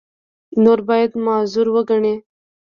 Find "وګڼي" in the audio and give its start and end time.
1.73-2.15